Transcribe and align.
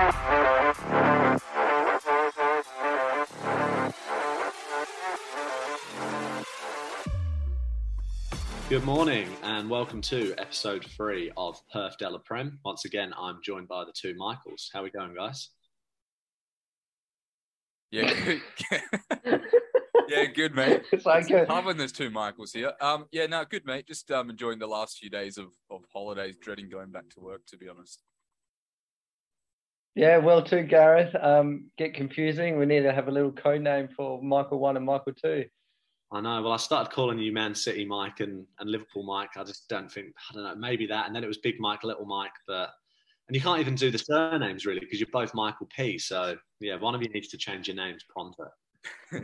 Good 0.00 0.14
morning 8.84 9.28
and 9.42 9.68
welcome 9.68 10.00
to 10.02 10.34
episode 10.38 10.86
three 10.86 11.30
of 11.36 11.60
Perth 11.70 11.98
Della 11.98 12.18
Prem. 12.18 12.60
Once 12.64 12.86
again, 12.86 13.12
I'm 13.18 13.40
joined 13.44 13.68
by 13.68 13.84
the 13.84 13.92
two 13.92 14.14
Michaels. 14.14 14.70
How 14.72 14.80
are 14.80 14.84
we 14.84 14.90
going, 14.90 15.14
guys? 15.14 15.50
Yeah, 17.90 18.14
good. 18.24 18.40
yeah, 20.08 20.24
good, 20.24 20.54
mate. 20.54 20.80
It's 20.92 21.04
like 21.04 21.24
It's 21.24 21.30
a, 21.30 21.44
hard 21.44 21.66
when 21.66 21.76
there's 21.76 21.92
two 21.92 22.08
Michaels 22.08 22.54
here. 22.54 22.72
Um, 22.80 23.04
yeah, 23.12 23.26
no, 23.26 23.44
good, 23.44 23.66
mate. 23.66 23.86
Just 23.86 24.10
um, 24.10 24.30
enjoying 24.30 24.60
the 24.60 24.66
last 24.66 24.96
few 24.96 25.10
days 25.10 25.36
of, 25.36 25.48
of 25.70 25.82
holidays, 25.92 26.36
dreading 26.40 26.70
going 26.70 26.90
back 26.90 27.10
to 27.10 27.20
work, 27.20 27.44
to 27.48 27.58
be 27.58 27.68
honest. 27.68 28.00
Yeah, 30.00 30.16
well, 30.16 30.42
too, 30.42 30.62
Gareth. 30.62 31.14
Um, 31.20 31.66
get 31.76 31.92
confusing. 31.92 32.58
We 32.58 32.64
need 32.64 32.84
to 32.84 32.92
have 32.92 33.08
a 33.08 33.10
little 33.10 33.32
code 33.32 33.60
name 33.60 33.86
for 33.94 34.22
Michael 34.22 34.58
one 34.58 34.78
and 34.78 34.86
Michael 34.86 35.12
two. 35.12 35.44
I 36.10 36.22
know. 36.22 36.40
Well, 36.40 36.52
I 36.52 36.56
started 36.56 36.90
calling 36.90 37.18
you 37.18 37.32
Man 37.32 37.54
City 37.54 37.84
Mike 37.84 38.20
and, 38.20 38.46
and 38.58 38.70
Liverpool 38.70 39.02
Mike. 39.02 39.36
I 39.36 39.44
just 39.44 39.68
don't 39.68 39.92
think, 39.92 40.14
I 40.30 40.34
don't 40.34 40.44
know, 40.44 40.54
maybe 40.54 40.86
that. 40.86 41.06
And 41.06 41.14
then 41.14 41.22
it 41.22 41.26
was 41.26 41.36
Big 41.36 41.60
Mike, 41.60 41.84
Little 41.84 42.06
Mike. 42.06 42.32
But, 42.46 42.70
and 43.28 43.36
you 43.36 43.42
can't 43.42 43.60
even 43.60 43.74
do 43.74 43.90
the 43.90 43.98
surnames 43.98 44.64
really 44.64 44.80
because 44.80 45.00
you're 45.00 45.08
both 45.12 45.34
Michael 45.34 45.68
P. 45.76 45.98
So, 45.98 46.34
yeah, 46.60 46.76
one 46.76 46.94
of 46.94 47.02
you 47.02 47.10
needs 47.10 47.28
to 47.28 47.36
change 47.36 47.68
your 47.68 47.76
names 47.76 48.02
pronto. 48.08 48.48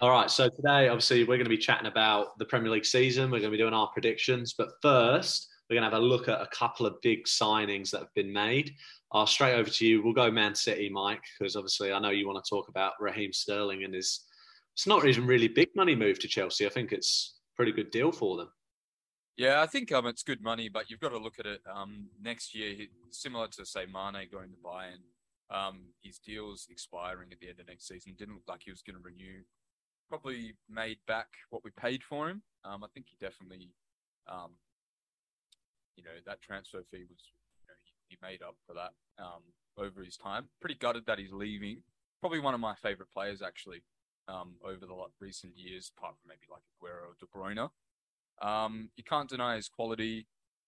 All 0.00 0.10
right. 0.10 0.30
So, 0.30 0.48
today, 0.48 0.88
obviously, 0.88 1.24
we're 1.24 1.36
going 1.36 1.44
to 1.44 1.50
be 1.50 1.58
chatting 1.58 1.88
about 1.88 2.38
the 2.38 2.46
Premier 2.46 2.70
League 2.70 2.86
season. 2.86 3.30
We're 3.30 3.40
going 3.40 3.52
to 3.52 3.58
be 3.58 3.62
doing 3.62 3.74
our 3.74 3.88
predictions. 3.88 4.54
But 4.56 4.70
first, 4.80 5.46
we're 5.68 5.76
going 5.76 5.88
to 5.88 5.94
have 5.94 6.02
a 6.02 6.06
look 6.06 6.28
at 6.28 6.40
a 6.40 6.46
couple 6.48 6.86
of 6.86 7.00
big 7.02 7.24
signings 7.24 7.90
that 7.90 8.00
have 8.00 8.14
been 8.14 8.32
made. 8.32 8.74
I'll 9.12 9.26
straight 9.26 9.54
over 9.54 9.70
to 9.70 9.86
you. 9.86 10.02
We'll 10.02 10.12
go 10.12 10.30
Man 10.30 10.54
City, 10.54 10.88
Mike, 10.88 11.22
because 11.38 11.56
obviously 11.56 11.92
I 11.92 11.98
know 11.98 12.10
you 12.10 12.26
want 12.26 12.42
to 12.42 12.48
talk 12.48 12.68
about 12.68 12.92
Raheem 13.00 13.32
Sterling 13.32 13.84
and 13.84 13.94
his. 13.94 14.24
It's 14.74 14.86
not 14.86 15.06
even 15.06 15.26
really 15.26 15.48
big 15.48 15.68
money 15.74 15.96
move 15.96 16.20
to 16.20 16.28
Chelsea. 16.28 16.64
I 16.64 16.68
think 16.68 16.92
it's 16.92 17.38
pretty 17.56 17.72
good 17.72 17.90
deal 17.90 18.12
for 18.12 18.36
them. 18.36 18.48
Yeah, 19.36 19.62
I 19.62 19.66
think 19.66 19.92
um, 19.92 20.06
it's 20.06 20.22
good 20.22 20.42
money, 20.42 20.68
but 20.68 20.90
you've 20.90 21.00
got 21.00 21.10
to 21.10 21.18
look 21.18 21.38
at 21.38 21.46
it. 21.46 21.60
Um, 21.72 22.08
next 22.20 22.54
year, 22.54 22.74
similar 23.10 23.48
to 23.48 23.64
say 23.64 23.86
Mane 23.86 24.28
going 24.32 24.50
to 24.50 24.56
Bayern, 24.64 24.98
um, 25.50 25.80
his 26.02 26.18
deal's 26.18 26.66
expiring 26.70 27.28
at 27.32 27.40
the 27.40 27.48
end 27.48 27.60
of 27.60 27.68
next 27.68 27.86
season. 27.88 28.14
Didn't 28.18 28.34
look 28.34 28.48
like 28.48 28.62
he 28.64 28.70
was 28.70 28.82
going 28.82 28.96
to 28.96 29.02
renew. 29.02 29.42
Probably 30.08 30.54
made 30.68 30.98
back 31.06 31.28
what 31.50 31.62
we 31.64 31.70
paid 31.80 32.02
for 32.02 32.28
him. 32.28 32.42
Um, 32.64 32.82
I 32.82 32.88
think 32.92 33.06
he 33.08 33.16
definitely, 33.24 33.70
um, 34.28 34.52
you 35.98 36.04
know, 36.04 36.14
that 36.26 36.40
transfer 36.40 36.78
fee 36.90 37.02
was, 37.10 37.18
you 37.58 37.66
know, 37.66 37.74
he, 38.08 38.16
made 38.22 38.40
up 38.40 38.54
for 38.66 38.72
that 38.74 38.94
um, 39.18 39.42
over 39.76 40.02
his 40.04 40.16
time. 40.16 40.48
Pretty 40.60 40.76
gutted 40.76 41.06
that 41.06 41.18
he's 41.18 41.32
leaving. 41.32 41.82
Probably 42.20 42.38
one 42.38 42.54
of 42.54 42.60
my 42.60 42.74
favorite 42.76 43.10
players 43.12 43.42
actually 43.42 43.82
um, 44.28 44.54
over 44.64 44.86
the 44.86 44.94
recent 45.20 45.58
years, 45.58 45.90
apart 45.96 46.14
from 46.20 46.28
maybe 46.28 46.46
like 46.50 46.62
Aguero 46.78 47.10
or 47.10 47.16
De 47.18 47.26
Bruyne. 47.26 47.68
Um, 48.40 48.90
you 48.96 49.02
can't 49.02 49.28
deny 49.28 49.56
his 49.56 49.68
quality. 49.68 50.26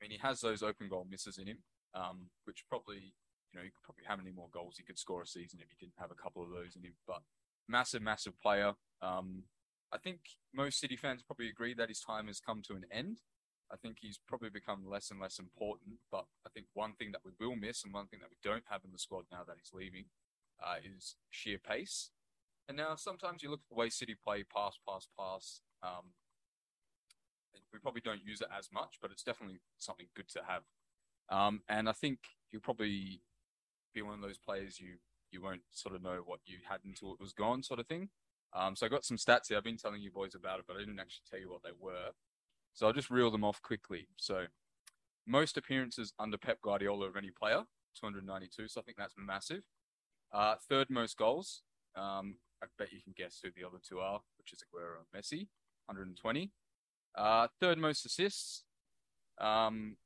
I 0.00 0.04
mean, 0.04 0.10
he 0.10 0.18
has 0.18 0.40
those 0.40 0.62
open 0.62 0.88
goal 0.88 1.06
misses 1.08 1.38
in 1.38 1.46
him, 1.46 1.58
um, 1.94 2.30
which 2.44 2.64
probably, 2.68 3.14
you 3.52 3.54
know, 3.54 3.62
you 3.62 3.70
could 3.70 3.84
probably 3.84 4.04
have 4.08 4.18
many 4.18 4.32
more 4.32 4.48
goals 4.52 4.74
he 4.76 4.82
could 4.82 4.98
score 4.98 5.22
a 5.22 5.26
season 5.26 5.60
if 5.62 5.68
he 5.70 5.76
didn't 5.78 5.98
have 5.98 6.10
a 6.10 6.20
couple 6.20 6.42
of 6.42 6.50
those 6.50 6.74
in 6.74 6.82
him. 6.82 6.94
But 7.06 7.22
massive, 7.68 8.02
massive 8.02 8.34
player. 8.40 8.72
Um, 9.00 9.44
I 9.92 9.98
think 9.98 10.20
most 10.54 10.80
City 10.80 10.96
fans 10.96 11.22
probably 11.22 11.48
agree 11.48 11.74
that 11.74 11.88
his 11.88 12.00
time 12.00 12.26
has 12.26 12.40
come 12.40 12.62
to 12.66 12.74
an 12.74 12.84
end. 12.90 13.18
I 13.72 13.76
think 13.76 13.98
he's 14.00 14.18
probably 14.18 14.50
become 14.50 14.88
less 14.88 15.10
and 15.10 15.20
less 15.20 15.38
important. 15.38 15.96
But 16.10 16.26
I 16.46 16.50
think 16.50 16.66
one 16.74 16.92
thing 16.92 17.12
that 17.12 17.22
we 17.24 17.32
will 17.38 17.56
miss 17.56 17.84
and 17.84 17.92
one 17.92 18.06
thing 18.06 18.20
that 18.20 18.30
we 18.30 18.36
don't 18.42 18.64
have 18.70 18.82
in 18.84 18.92
the 18.92 18.98
squad 18.98 19.24
now 19.30 19.42
that 19.46 19.56
he's 19.58 19.72
leaving 19.72 20.06
uh, 20.62 20.76
is 20.96 21.16
sheer 21.30 21.58
pace. 21.58 22.10
And 22.68 22.76
now 22.76 22.94
sometimes 22.96 23.42
you 23.42 23.50
look 23.50 23.60
at 23.60 23.68
the 23.68 23.80
way 23.80 23.88
City 23.88 24.14
play, 24.14 24.44
pass, 24.44 24.78
pass, 24.86 25.08
pass. 25.18 25.60
Um, 25.82 26.12
we 27.72 27.78
probably 27.78 28.02
don't 28.02 28.24
use 28.24 28.40
it 28.40 28.48
as 28.56 28.68
much, 28.72 28.98
but 29.00 29.10
it's 29.10 29.22
definitely 29.22 29.60
something 29.78 30.06
good 30.14 30.28
to 30.30 30.42
have. 30.46 30.62
Um, 31.28 31.62
and 31.68 31.88
I 31.88 31.92
think 31.92 32.18
you'll 32.50 32.62
probably 32.62 33.22
be 33.94 34.02
one 34.02 34.14
of 34.14 34.20
those 34.20 34.38
players 34.38 34.80
you 34.80 34.96
you 35.30 35.42
won't 35.42 35.62
sort 35.72 35.94
of 35.94 36.02
know 36.02 36.20
what 36.26 36.40
you 36.44 36.58
had 36.68 36.80
until 36.84 37.14
it 37.14 37.20
was 37.20 37.32
gone, 37.32 37.62
sort 37.62 37.80
of 37.80 37.86
thing. 37.86 38.10
Um, 38.54 38.76
so 38.76 38.84
I 38.84 38.90
got 38.90 39.06
some 39.06 39.16
stats 39.16 39.48
here. 39.48 39.56
I've 39.56 39.64
been 39.64 39.78
telling 39.78 40.02
you 40.02 40.10
boys 40.10 40.34
about 40.34 40.58
it, 40.58 40.66
but 40.68 40.76
I 40.76 40.80
didn't 40.80 41.00
actually 41.00 41.24
tell 41.28 41.40
you 41.40 41.50
what 41.50 41.62
they 41.62 41.70
were. 41.78 42.10
So 42.74 42.86
I'll 42.86 42.92
just 42.92 43.10
reel 43.10 43.30
them 43.30 43.44
off 43.44 43.60
quickly. 43.62 44.08
So 44.16 44.44
most 45.26 45.56
appearances 45.56 46.12
under 46.18 46.38
Pep 46.38 46.60
Guardiola 46.62 47.06
of 47.06 47.16
any 47.16 47.30
player, 47.30 47.62
292. 48.00 48.68
So 48.68 48.80
I 48.80 48.84
think 48.84 48.96
that's 48.96 49.14
massive. 49.16 49.62
Uh, 50.32 50.54
third 50.68 50.88
most 50.90 51.16
goals. 51.16 51.62
Um, 51.96 52.36
I 52.62 52.66
bet 52.78 52.92
you 52.92 53.02
can 53.02 53.14
guess 53.16 53.40
who 53.42 53.50
the 53.54 53.66
other 53.66 53.78
two 53.86 53.98
are, 53.98 54.20
which 54.38 54.52
is 54.52 54.60
Aguero 54.62 54.96
and 54.98 55.22
Messi, 55.22 55.48
120. 55.86 56.50
Uh, 57.14 57.48
third 57.60 57.76
most 57.76 58.06
assists, 58.06 58.64
um, 59.38 59.96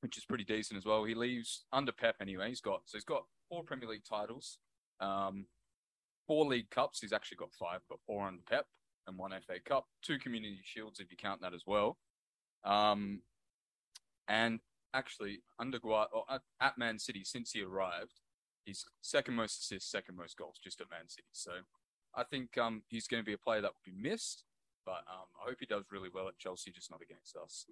which 0.00 0.16
is 0.16 0.24
pretty 0.24 0.44
decent 0.44 0.78
as 0.78 0.86
well. 0.86 1.04
He 1.04 1.14
leaves 1.14 1.64
under 1.72 1.92
Pep 1.92 2.16
anyway. 2.20 2.48
He's 2.48 2.60
got 2.60 2.82
so 2.86 2.96
he's 2.96 3.04
got 3.04 3.24
four 3.48 3.64
Premier 3.64 3.88
League 3.88 4.04
titles, 4.08 4.58
um, 5.00 5.46
four 6.26 6.46
League 6.46 6.70
Cups. 6.70 7.00
He's 7.00 7.12
actually 7.12 7.36
got 7.36 7.52
five, 7.52 7.80
but 7.88 7.98
four 8.06 8.26
under 8.26 8.42
Pep 8.48 8.66
and 9.06 9.18
one 9.18 9.32
FA 9.46 9.60
Cup, 9.64 9.86
two 10.02 10.18
Community 10.18 10.60
Shields 10.62 11.00
if 11.00 11.10
you 11.10 11.16
count 11.16 11.40
that 11.42 11.54
as 11.54 11.62
well. 11.66 11.98
Um, 12.64 13.20
and 14.28 14.60
actually 14.94 15.40
under 15.58 15.78
Gua- 15.78 16.08
or 16.12 16.24
at, 16.30 16.42
at 16.60 16.78
Man 16.78 16.98
City 16.98 17.22
since 17.24 17.52
he 17.52 17.62
arrived, 17.62 18.20
he's 18.64 18.84
second 19.02 19.34
most 19.34 19.60
assists, 19.60 19.90
second 19.90 20.16
most 20.16 20.36
goals 20.36 20.58
just 20.62 20.80
at 20.80 20.90
Man 20.90 21.08
City. 21.08 21.28
So 21.32 21.52
I 22.14 22.24
think 22.24 22.56
um, 22.58 22.82
he's 22.88 23.06
going 23.06 23.22
to 23.22 23.26
be 23.26 23.34
a 23.34 23.38
player 23.38 23.60
that 23.60 23.72
will 23.72 23.92
be 23.92 24.08
missed. 24.08 24.44
But 24.86 25.04
um, 25.10 25.26
I 25.40 25.48
hope 25.48 25.56
he 25.60 25.66
does 25.66 25.84
really 25.90 26.10
well 26.12 26.28
at 26.28 26.38
Chelsea, 26.38 26.70
just 26.70 26.90
not 26.90 27.00
against 27.02 27.36
us. 27.36 27.66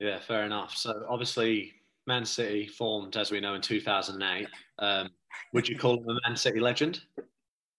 Yeah, 0.00 0.18
fair 0.18 0.44
enough. 0.44 0.76
So 0.76 1.04
obviously, 1.08 1.72
Man 2.06 2.24
City 2.24 2.66
formed, 2.66 3.16
as 3.16 3.30
we 3.30 3.40
know, 3.40 3.54
in 3.54 3.60
2008. 3.60 4.48
Um, 4.78 5.10
would 5.52 5.68
you 5.68 5.78
call 5.78 5.98
him 5.98 6.08
a 6.08 6.28
Man 6.28 6.36
City 6.36 6.60
legend? 6.60 7.00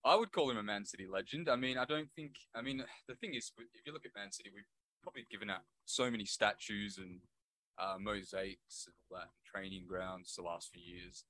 I 0.06 0.16
would 0.16 0.32
call 0.32 0.52
him 0.52 0.58
a 0.58 0.64
Man 0.64 0.86
City 0.86 1.08
legend. 1.12 1.50
I 1.50 1.56
mean, 1.56 1.78
I 1.78 1.86
don't 1.86 2.10
think. 2.16 2.36
I 2.56 2.62
mean, 2.62 2.84
the 3.08 3.16
thing 3.16 3.34
is, 3.34 3.52
if 3.58 3.86
you 3.86 3.92
look 3.92 4.06
at 4.06 4.12
Man 4.16 4.32
City, 4.32 4.52
we've 4.54 4.64
probably 5.02 5.26
given 5.32 5.50
out 5.50 5.62
so 5.86 6.12
many 6.12 6.26
statues 6.26 7.00
and 7.00 7.20
uh, 7.80 7.96
mosaics 8.00 8.86
and 8.86 8.96
all 9.10 9.18
that 9.18 9.30
training 9.44 9.86
grounds 9.88 10.36
the 10.36 10.44
last 10.44 10.70
few 10.72 10.82
years. 10.82 11.26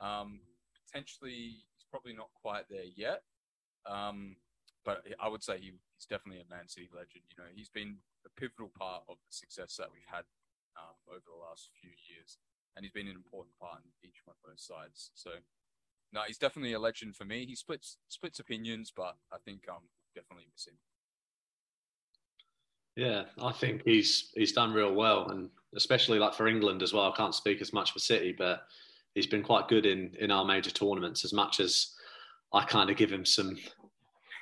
Um, 0.00 0.40
potentially, 0.86 1.60
he's 1.76 1.86
probably 1.90 2.14
not 2.14 2.30
quite 2.40 2.64
there 2.70 2.88
yet. 2.96 3.22
Um, 3.86 4.36
but 4.84 5.04
I 5.20 5.28
would 5.28 5.44
say 5.44 5.60
he, 5.60 5.76
he's 5.92 6.08
definitely 6.08 6.40
a 6.40 6.48
Man 6.48 6.66
City 6.68 6.88
legend. 6.88 7.28
You 7.28 7.44
know, 7.44 7.50
he's 7.52 7.68
been 7.68 8.00
a 8.24 8.32
pivotal 8.40 8.72
part 8.72 9.04
of 9.08 9.20
the 9.20 9.32
success 9.32 9.76
that 9.76 9.92
we've 9.92 10.08
had 10.08 10.24
um, 10.80 10.96
over 11.12 11.28
the 11.28 11.44
last 11.44 11.68
few 11.76 11.92
years, 12.08 12.40
and 12.72 12.84
he's 12.84 12.96
been 12.96 13.10
an 13.10 13.20
important 13.20 13.52
part 13.60 13.84
in 13.84 13.92
each 14.00 14.24
one 14.24 14.32
of 14.40 14.48
those 14.48 14.64
sides. 14.64 15.12
So, 15.12 15.44
no, 16.12 16.22
he's 16.26 16.38
definitely 16.38 16.72
a 16.72 16.78
legend 16.78 17.16
for 17.16 17.24
me. 17.24 17.44
He 17.46 17.54
splits 17.54 17.96
splits 18.08 18.38
opinions, 18.38 18.92
but 18.94 19.16
I 19.32 19.36
think 19.44 19.64
um 19.68 19.82
definitely 20.14 20.46
missing. 20.52 20.74
Yeah, 22.96 23.24
I 23.40 23.52
think 23.52 23.82
he's 23.84 24.32
he's 24.34 24.52
done 24.52 24.72
real 24.72 24.94
well, 24.94 25.28
and 25.30 25.50
especially 25.76 26.18
like 26.18 26.34
for 26.34 26.48
England 26.48 26.82
as 26.82 26.92
well. 26.92 27.12
I 27.12 27.16
can't 27.16 27.34
speak 27.34 27.60
as 27.60 27.72
much 27.72 27.92
for 27.92 28.00
City, 28.00 28.34
but 28.36 28.62
he's 29.14 29.26
been 29.26 29.42
quite 29.42 29.68
good 29.68 29.86
in 29.86 30.14
in 30.18 30.30
our 30.30 30.44
major 30.44 30.70
tournaments. 30.70 31.24
As 31.24 31.32
much 31.32 31.60
as 31.60 31.94
I 32.52 32.64
kind 32.64 32.90
of 32.90 32.96
give 32.96 33.12
him 33.12 33.24
some 33.24 33.56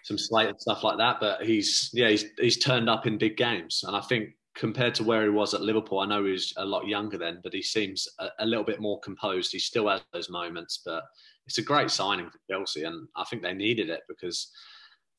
some 0.04 0.16
slate 0.16 0.48
and 0.48 0.60
stuff 0.60 0.84
like 0.84 0.98
that, 0.98 1.18
but 1.20 1.44
he's 1.44 1.90
yeah 1.92 2.08
he's 2.08 2.24
he's 2.38 2.58
turned 2.58 2.88
up 2.88 3.06
in 3.06 3.18
big 3.18 3.36
games, 3.36 3.84
and 3.86 3.96
I 3.96 4.00
think 4.00 4.35
compared 4.56 4.94
to 4.96 5.04
where 5.04 5.22
he 5.22 5.28
was 5.28 5.54
at 5.54 5.60
Liverpool, 5.60 6.00
I 6.00 6.06
know 6.06 6.24
he 6.24 6.32
was 6.32 6.52
a 6.56 6.64
lot 6.64 6.88
younger 6.88 7.18
then, 7.18 7.40
but 7.42 7.52
he 7.52 7.62
seems 7.62 8.08
a, 8.18 8.28
a 8.40 8.46
little 8.46 8.64
bit 8.64 8.80
more 8.80 8.98
composed. 9.00 9.52
He 9.52 9.58
still 9.58 9.88
has 9.88 10.00
those 10.12 10.30
moments, 10.30 10.80
but 10.84 11.04
it's 11.46 11.58
a 11.58 11.62
great 11.62 11.90
signing 11.90 12.30
for 12.30 12.40
Chelsea, 12.50 12.84
and 12.84 13.06
I 13.16 13.24
think 13.24 13.42
they 13.42 13.52
needed 13.52 13.90
it 13.90 14.00
because 14.08 14.50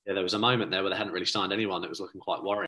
yeah, 0.05 0.13
there 0.13 0.23
was 0.23 0.33
a 0.33 0.39
moment 0.39 0.71
there 0.71 0.81
where 0.81 0.89
they 0.89 0.97
hadn't 0.97 1.13
really 1.13 1.25
signed 1.25 1.53
anyone. 1.53 1.83
It 1.83 1.89
was 1.89 1.99
looking 1.99 2.21
quite 2.21 2.43
worrying. 2.43 2.65